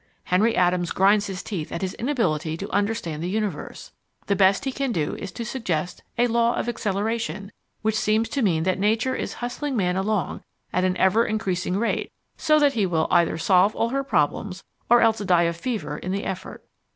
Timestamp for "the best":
4.25-4.65